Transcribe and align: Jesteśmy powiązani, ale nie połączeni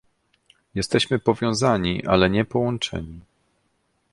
Jesteśmy 0.75 1.19
powiązani, 1.19 2.05
ale 2.07 2.29
nie 2.29 2.45
połączeni 2.45 3.19